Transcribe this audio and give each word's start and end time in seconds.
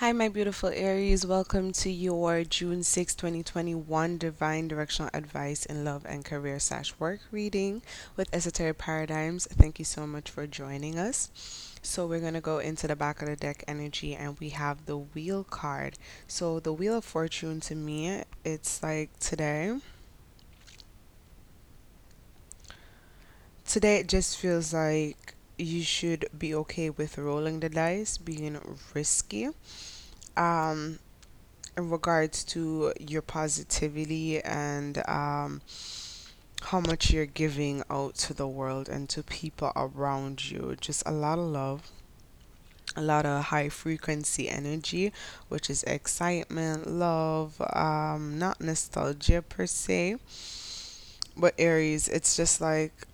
Hi, 0.00 0.12
my 0.12 0.30
beautiful 0.30 0.70
Aries. 0.70 1.26
Welcome 1.26 1.72
to 1.72 1.90
your 1.90 2.42
June 2.42 2.82
6, 2.82 3.14
2021 3.16 4.16
Divine 4.16 4.66
Directional 4.66 5.10
Advice 5.12 5.66
in 5.66 5.84
Love 5.84 6.06
and 6.08 6.24
Career 6.24 6.58
slash 6.58 6.94
Work 6.98 7.20
reading 7.30 7.82
with 8.16 8.34
Esoteric 8.34 8.78
Paradigms. 8.78 9.46
Thank 9.46 9.78
you 9.78 9.84
so 9.84 10.06
much 10.06 10.30
for 10.30 10.46
joining 10.46 10.98
us. 10.98 11.30
So, 11.82 12.06
we're 12.06 12.20
going 12.20 12.32
to 12.32 12.40
go 12.40 12.60
into 12.60 12.86
the 12.86 12.96
back 12.96 13.20
of 13.20 13.28
the 13.28 13.36
deck 13.36 13.62
energy 13.68 14.14
and 14.14 14.40
we 14.40 14.48
have 14.48 14.86
the 14.86 14.96
Wheel 14.96 15.44
card. 15.44 15.98
So, 16.26 16.60
the 16.60 16.72
Wheel 16.72 16.96
of 16.96 17.04
Fortune 17.04 17.60
to 17.60 17.74
me, 17.74 18.22
it's 18.42 18.82
like 18.82 19.10
today. 19.18 19.80
Today, 23.66 23.96
it 23.96 24.08
just 24.08 24.38
feels 24.38 24.72
like 24.72 25.34
you 25.60 25.82
should 25.82 26.26
be 26.36 26.54
okay 26.54 26.90
with 26.90 27.18
rolling 27.18 27.60
the 27.60 27.68
dice, 27.68 28.18
being 28.18 28.58
risky 28.94 29.48
um, 30.36 30.98
in 31.76 31.90
regards 31.90 32.44
to 32.44 32.92
your 32.98 33.22
positivity 33.22 34.42
and 34.42 35.06
um, 35.08 35.60
how 36.62 36.80
much 36.80 37.10
you're 37.10 37.26
giving 37.26 37.82
out 37.90 38.14
to 38.14 38.34
the 38.34 38.48
world 38.48 38.88
and 38.88 39.08
to 39.10 39.22
people 39.22 39.72
around 39.76 40.50
you. 40.50 40.76
Just 40.80 41.02
a 41.06 41.12
lot 41.12 41.38
of 41.38 41.46
love, 41.46 41.90
a 42.96 43.02
lot 43.02 43.26
of 43.26 43.44
high 43.44 43.68
frequency 43.68 44.48
energy, 44.48 45.12
which 45.48 45.70
is 45.70 45.82
excitement, 45.84 46.88
love, 46.88 47.60
um, 47.74 48.38
not 48.38 48.60
nostalgia 48.60 49.42
per 49.42 49.66
se, 49.66 50.16
but 51.36 51.54
Aries, 51.58 52.08
it's 52.08 52.36
just 52.36 52.60
like 52.60 53.06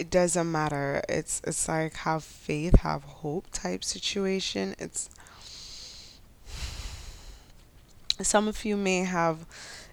it 0.00 0.10
doesn't 0.10 0.50
matter. 0.50 1.02
It's 1.08 1.40
it's 1.46 1.68
like 1.68 1.94
have 1.98 2.24
faith, 2.24 2.76
have 2.80 3.04
hope 3.04 3.46
type 3.52 3.84
situation. 3.84 4.74
It's 4.78 5.10
some 8.22 8.48
of 8.48 8.64
you 8.64 8.76
may 8.76 8.98
have 9.04 9.46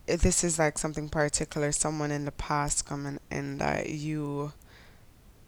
this 0.06 0.44
is 0.44 0.58
like 0.58 0.78
something 0.78 1.10
particular 1.10 1.72
someone 1.72 2.12
in 2.12 2.26
the 2.26 2.32
past 2.32 2.86
coming 2.86 3.20
and 3.30 3.60
that 3.60 3.90
you 3.90 4.52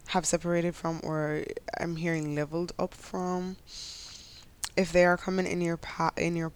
have 0.07 0.25
separated 0.25 0.75
from 0.75 0.99
or 1.03 1.43
i'm 1.79 1.95
hearing 1.95 2.35
leveled 2.35 2.71
up 2.79 2.93
from 2.93 3.55
if 4.75 4.91
they 4.91 5.05
are 5.05 5.17
coming 5.17 5.45
in 5.45 5.61
your 5.61 5.77
pa- 5.77 6.11
in 6.17 6.35
your 6.35 6.51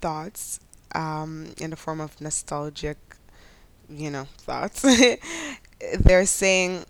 thoughts 0.00 0.60
um 0.94 1.52
in 1.58 1.70
the 1.70 1.76
form 1.76 2.00
of 2.00 2.20
nostalgic 2.20 2.98
you 3.88 4.10
know 4.10 4.26
thoughts 4.38 4.82
they're 6.00 6.26
saying 6.26 6.84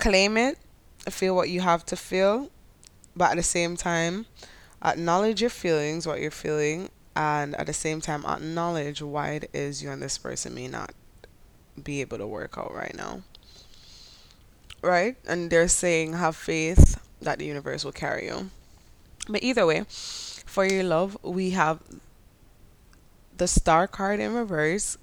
claim 0.00 0.36
it 0.36 0.58
feel 1.08 1.34
what 1.34 1.48
you 1.48 1.60
have 1.60 1.84
to 1.84 1.96
feel 1.96 2.50
but 3.16 3.30
at 3.30 3.36
the 3.36 3.42
same 3.42 3.76
time 3.76 4.26
acknowledge 4.82 5.40
your 5.40 5.50
feelings, 5.50 6.06
what 6.06 6.20
you're 6.20 6.30
feeling, 6.30 6.88
and 7.14 7.54
at 7.56 7.66
the 7.66 7.72
same 7.72 8.00
time 8.00 8.24
acknowledge 8.24 9.02
why 9.02 9.30
it 9.30 9.50
is 9.52 9.82
you 9.82 9.90
and 9.90 10.02
this 10.02 10.18
person 10.18 10.54
may 10.54 10.68
not 10.68 10.92
be 11.82 12.00
able 12.00 12.18
to 12.18 12.26
work 12.26 12.56
out 12.56 12.74
right 12.74 12.94
now. 12.96 13.22
Right? 14.82 15.16
And 15.26 15.50
they're 15.50 15.68
saying 15.68 16.14
have 16.14 16.36
faith 16.36 17.00
that 17.20 17.38
the 17.38 17.44
universe 17.44 17.84
will 17.84 17.92
carry 17.92 18.26
you. 18.26 18.50
But 19.28 19.42
either 19.42 19.66
way, 19.66 19.84
for 19.88 20.64
your 20.64 20.84
love, 20.84 21.18
we 21.22 21.50
have 21.50 21.80
the 23.36 23.46
star 23.46 23.86
card 23.86 24.20
in 24.20 24.32
reverse 24.32 24.96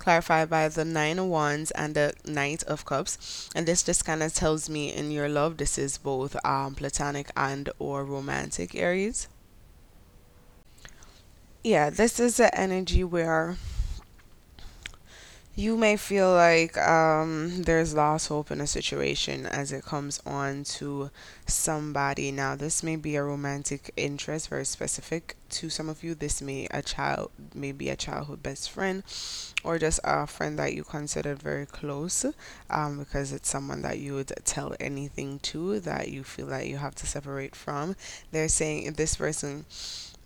clarified 0.00 0.50
by 0.50 0.68
the 0.68 0.84
nine 0.84 1.20
of 1.20 1.26
wands 1.26 1.70
and 1.72 1.94
the 1.94 2.14
knight 2.24 2.64
of 2.64 2.84
cups. 2.84 3.48
And 3.54 3.66
this 3.66 3.84
just 3.84 4.04
kind 4.04 4.22
of 4.22 4.34
tells 4.34 4.68
me 4.68 4.92
in 4.92 5.12
your 5.12 5.28
love 5.28 5.58
this 5.58 5.78
is 5.78 5.98
both 5.98 6.34
um, 6.44 6.74
platonic 6.74 7.30
and 7.36 7.70
or 7.78 8.04
romantic 8.04 8.74
aries. 8.74 9.28
Yeah 11.62 11.90
this 11.90 12.18
is 12.18 12.38
the 12.38 12.52
energy 12.58 13.04
where 13.04 13.56
you 15.56 15.76
may 15.76 15.96
feel 15.96 16.32
like 16.32 16.78
um, 16.78 17.62
there's 17.64 17.92
lost 17.92 18.28
hope 18.28 18.50
in 18.50 18.60
a 18.60 18.66
situation 18.66 19.46
as 19.46 19.72
it 19.72 19.84
comes 19.84 20.20
on 20.24 20.62
to 20.62 21.10
somebody. 21.46 22.30
Now, 22.30 22.54
this 22.54 22.82
may 22.82 22.96
be 22.96 23.16
a 23.16 23.24
romantic 23.24 23.92
interest, 23.96 24.48
very 24.48 24.64
specific 24.64 25.36
to 25.50 25.68
some 25.68 25.88
of 25.88 26.04
you. 26.04 26.14
This 26.14 26.40
may 26.40 26.68
a 26.70 26.82
child, 26.82 27.32
maybe 27.52 27.88
a 27.88 27.96
childhood 27.96 28.42
best 28.42 28.70
friend, 28.70 29.02
or 29.64 29.78
just 29.78 29.98
a 30.04 30.26
friend 30.26 30.58
that 30.58 30.72
you 30.72 30.84
considered 30.84 31.42
very 31.42 31.66
close, 31.66 32.24
um, 32.70 32.98
because 33.00 33.32
it's 33.32 33.50
someone 33.50 33.82
that 33.82 33.98
you 33.98 34.14
would 34.14 34.32
tell 34.44 34.74
anything 34.78 35.40
to 35.40 35.80
that 35.80 36.08
you 36.08 36.22
feel 36.22 36.46
that 36.46 36.68
you 36.68 36.76
have 36.76 36.94
to 36.94 37.06
separate 37.06 37.56
from. 37.56 37.96
They're 38.30 38.48
saying 38.48 38.84
if 38.84 38.96
this 38.96 39.16
person 39.16 39.66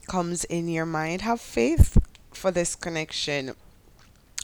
comes 0.07 0.45
in 0.45 0.69
your 0.69 0.87
mind, 0.87 1.23
have 1.23 1.41
faith 1.41 1.99
for 2.31 2.51
this 2.51 2.75
connection 2.75 3.55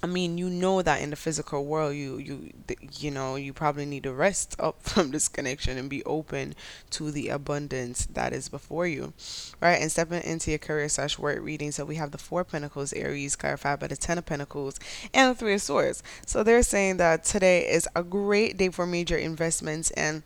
I 0.03 0.07
mean, 0.07 0.39
you 0.39 0.49
know 0.49 0.81
that 0.81 1.03
in 1.03 1.11
the 1.11 1.17
physical 1.17 1.67
world, 1.67 1.95
you 1.95 2.17
you 2.17 2.53
you 2.99 3.11
know 3.11 3.37
you 3.37 3.53
probably 3.53 3.85
need 3.85 4.05
to 4.05 4.15
rest 4.15 4.57
up 4.59 4.83
from 4.83 5.11
this 5.11 5.29
connection 5.29 5.77
and 5.77 5.91
be 5.91 6.03
open 6.05 6.55
to 6.91 7.11
the 7.11 7.29
abundance 7.29 8.07
that 8.07 8.33
is 8.33 8.49
before 8.49 8.87
you, 8.87 9.13
right? 9.61 9.81
And 9.81 9.93
stepping 9.93 10.23
into 10.23 10.51
your 10.51 10.59
career 10.59 10.89
slash 10.89 11.19
work 11.19 11.41
reading. 11.43 11.71
So 11.71 11.85
we 11.85 11.97
have 11.97 12.13
the 12.13 12.19
Four 12.19 12.45
Pentacles, 12.45 12.95
Aries, 12.95 13.37
clarified 13.37 13.81
by 13.81 13.89
the 13.89 13.97
Ten 13.97 14.17
of 14.17 14.25
Pentacles, 14.25 14.81
and 15.13 15.35
the 15.35 15.39
Three 15.39 15.55
of 15.55 15.63
Swords. 15.63 16.03
So 16.25 16.43
they're 16.43 16.63
saying 16.63 16.97
that 16.97 17.25
today 17.25 17.69
is 17.69 17.87
a 17.95 18.03
great 18.03 18.57
day 18.57 18.71
for 18.71 18.87
major 18.87 19.19
investments, 19.19 19.91
and 19.91 20.23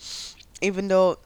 even 0.63 0.87
though 0.87 1.19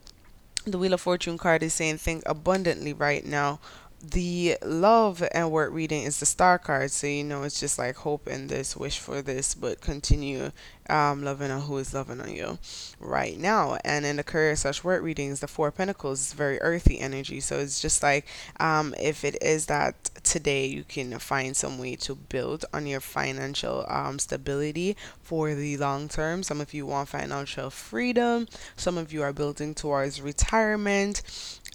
the 0.64 0.78
Wheel 0.78 0.94
of 0.94 1.00
Fortune 1.00 1.38
card 1.38 1.62
is 1.62 1.74
saying 1.74 1.98
think 1.98 2.22
abundantly 2.26 2.92
right 2.92 3.24
now 3.24 3.60
the 4.00 4.56
love 4.64 5.26
and 5.32 5.50
word 5.50 5.72
reading 5.72 6.04
is 6.04 6.20
the 6.20 6.26
star 6.26 6.58
card 6.58 6.90
so 6.90 7.06
you 7.06 7.24
know 7.24 7.42
it's 7.42 7.58
just 7.58 7.78
like 7.78 7.96
hope 7.96 8.28
and 8.28 8.48
this 8.48 8.76
wish 8.76 8.98
for 8.98 9.20
this 9.22 9.54
but 9.54 9.80
continue 9.80 10.52
um, 10.88 11.22
loving 11.22 11.50
on 11.50 11.62
who 11.62 11.76
is 11.78 11.94
loving 11.94 12.20
on 12.20 12.32
you 12.32 12.58
right 13.00 13.38
now. 13.38 13.78
And 13.84 14.04
in 14.04 14.16
the 14.16 14.24
career 14.24 14.56
slash 14.56 14.82
word 14.82 15.02
readings 15.02 15.40
the 15.40 15.48
four 15.48 15.70
pentacles 15.70 16.20
is 16.20 16.32
very 16.32 16.60
earthy 16.60 16.98
energy. 16.98 17.40
So 17.40 17.58
it's 17.58 17.80
just 17.80 18.02
like 18.02 18.26
um, 18.58 18.94
if 18.98 19.24
it 19.24 19.42
is 19.42 19.66
that 19.66 20.10
today 20.22 20.66
you 20.66 20.84
can 20.84 21.18
find 21.18 21.56
some 21.56 21.78
way 21.78 21.96
to 21.96 22.14
build 22.14 22.64
on 22.72 22.86
your 22.86 23.00
financial 23.00 23.84
um, 23.88 24.18
stability 24.18 24.96
for 25.22 25.54
the 25.54 25.76
long 25.76 26.08
term. 26.08 26.42
Some 26.42 26.60
of 26.60 26.74
you 26.74 26.86
want 26.86 27.08
financial 27.08 27.70
freedom. 27.70 28.48
Some 28.76 28.98
of 28.98 29.12
you 29.12 29.22
are 29.22 29.32
building 29.32 29.74
towards 29.74 30.20
retirement. 30.20 31.22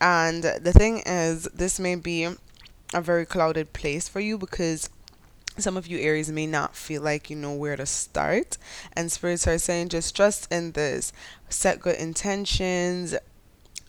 And 0.01 0.43
the 0.43 0.73
thing 0.73 1.01
is, 1.05 1.43
this 1.53 1.79
may 1.79 1.95
be 1.95 2.27
a 2.93 3.01
very 3.01 3.25
clouded 3.25 3.73
place 3.73 4.07
for 4.07 4.19
you 4.19 4.37
because 4.37 4.89
some 5.57 5.77
of 5.77 5.87
you 5.87 5.99
Aries 5.99 6.31
may 6.31 6.47
not 6.47 6.75
feel 6.75 7.01
like 7.01 7.29
you 7.29 7.35
know 7.35 7.53
where 7.53 7.75
to 7.75 7.85
start. 7.85 8.57
And 8.93 9.11
spirits 9.11 9.47
are 9.47 9.57
saying 9.57 9.89
just 9.89 10.15
trust 10.15 10.51
in 10.51 10.71
this, 10.71 11.13
set 11.49 11.79
good 11.79 11.95
intentions, 11.97 13.15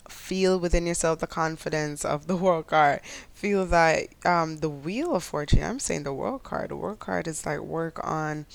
feel 0.09 0.59
within 0.59 0.85
yourself 0.85 1.19
the 1.19 1.27
confidence 1.27 2.05
of 2.05 2.27
the 2.27 2.35
world 2.35 2.67
card. 2.67 3.01
Feel 3.33 3.65
that 3.67 4.07
um, 4.25 4.57
the 4.57 4.69
wheel 4.69 5.15
of 5.15 5.23
fortune, 5.23 5.63
I'm 5.63 5.79
saying 5.79 6.03
the 6.03 6.13
world 6.13 6.43
card. 6.43 6.69
The 6.69 6.75
world 6.75 6.99
card 6.99 7.27
is 7.27 7.45
like 7.45 7.59
work 7.59 7.99
on 8.03 8.45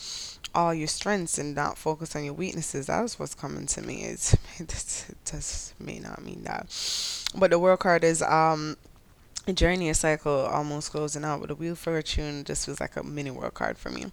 all 0.54 0.74
your 0.74 0.88
strengths 0.88 1.38
and 1.38 1.54
not 1.54 1.78
focus 1.78 2.16
on 2.16 2.24
your 2.24 2.34
weaknesses. 2.34 2.86
That's 2.86 3.18
what's 3.18 3.34
coming 3.34 3.66
to 3.66 3.82
me. 3.82 4.02
It's, 4.02 4.34
it 4.58 5.16
just 5.24 5.80
may 5.80 5.98
not 5.98 6.24
mean 6.24 6.42
that. 6.44 6.66
But 7.36 7.50
the 7.50 7.58
world 7.58 7.80
card 7.80 8.04
is 8.04 8.22
um 8.22 8.76
journey, 9.54 9.88
a 9.88 9.94
cycle 9.94 10.32
almost 10.32 10.90
closing 10.90 11.24
out, 11.24 11.40
but 11.40 11.50
a 11.50 11.54
wheel 11.54 11.74
fortune 11.74 12.44
just 12.44 12.66
feels 12.66 12.80
like 12.80 12.96
a 12.96 13.02
mini 13.02 13.30
world 13.30 13.54
card 13.54 13.78
for 13.78 13.90
me. 13.90 14.06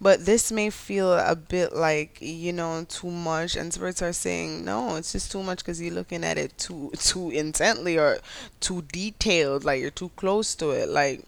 But 0.00 0.24
this 0.24 0.52
may 0.52 0.70
feel 0.70 1.12
a 1.12 1.34
bit 1.34 1.74
like 1.74 2.18
you 2.20 2.52
know 2.52 2.84
too 2.88 3.10
much, 3.10 3.56
and 3.56 3.72
spirits 3.72 4.02
are 4.02 4.12
saying 4.12 4.64
no, 4.64 4.96
it's 4.96 5.12
just 5.12 5.32
too 5.32 5.42
much 5.42 5.58
because 5.58 5.80
you're 5.80 5.94
looking 5.94 6.24
at 6.24 6.38
it 6.38 6.56
too 6.58 6.90
too 6.98 7.30
intently 7.30 7.98
or 7.98 8.18
too 8.60 8.82
detailed, 8.92 9.64
like 9.64 9.80
you're 9.80 9.90
too 9.90 10.10
close 10.16 10.54
to 10.56 10.70
it, 10.70 10.88
like 10.88 11.22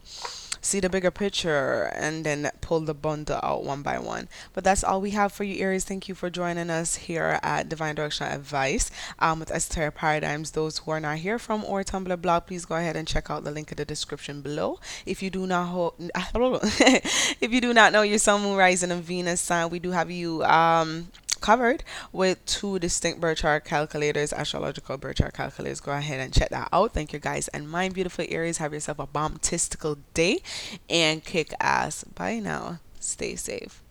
see 0.67 0.81
the 0.81 0.89
bigger 0.91 1.11
picture 1.11 1.85
and 1.95 2.25
then 2.25 2.51
pull 2.61 2.81
the 2.81 2.95
bundle 2.95 3.41
out 3.43 3.65
one 3.65 3.83
by 3.83 3.99
one. 3.99 4.29
But 4.53 4.65
that's 4.65 4.85
all 4.85 5.01
we 5.01 5.11
have 5.11 5.33
for 5.33 5.45
you, 5.45 5.63
Aries. 5.63 5.85
Thank 5.85 6.09
you 6.09 6.15
for 6.15 6.29
joining 6.31 6.71
us 6.71 6.97
here 6.97 7.39
at 7.43 7.69
Divine 7.69 7.95
Directional 7.95 8.35
Advice 8.35 8.91
um, 9.19 9.39
with 9.41 9.51
Esoteric 9.51 9.95
Paradigms. 9.95 10.51
Those 10.53 10.79
who 10.79 10.91
are 10.91 11.01
not 11.01 11.19
here 11.19 11.39
from 11.39 11.65
or 11.65 11.83
Tumblr 11.85 12.21
blog, 12.21 12.47
please 12.47 12.65
go 12.65 12.75
ahead 12.75 12.97
and 12.97 13.07
check 13.07 13.31
out 13.31 13.45
the 13.45 13.51
link 13.51 13.71
in 13.71 13.77
the 13.77 13.85
description 13.85 14.41
below. 14.43 14.81
If 15.07 15.23
you 15.23 15.31
do 15.31 15.47
not 15.47 15.67
ho- 15.67 15.95
if 15.99 17.53
you 17.53 17.61
do 17.61 17.73
not 17.73 17.93
know 17.93 18.03
your 18.03 18.19
Sun, 18.19 18.43
Moon, 18.43 18.57
Rising, 18.57 18.91
and 18.91 19.03
Venus 19.03 19.41
sign, 19.41 19.71
we 19.71 19.79
do 19.79 19.91
have 19.93 20.11
you 20.11 20.43
um, 20.45 21.09
covered 21.41 21.85
with 22.13 22.45
two 22.47 22.79
distinct 22.79 23.21
birth 23.21 23.39
chart 23.39 23.65
calculators, 23.65 24.33
astrological 24.33 24.97
birth 24.97 25.17
chart 25.17 25.35
calculators. 25.35 25.81
Go 25.81 25.93
ahead 25.93 26.21
and 26.21 26.33
check 26.33 26.51
that 26.51 26.69
out. 26.73 26.93
Thank 26.93 27.13
you 27.13 27.19
guys. 27.19 27.49
And 27.49 27.69
my 27.69 27.89
beautiful 27.89 28.25
Aries, 28.29 28.59
have 28.59 28.73
yourself 28.73 28.99
a 28.99 29.07
bombstical 29.07 29.99
day 30.15 30.41
and 30.91 31.25
kick 31.25 31.53
ass. 31.61 32.05
Bye 32.05 32.41
now. 32.41 32.81
Stay 33.01 33.37
safe. 33.37 33.83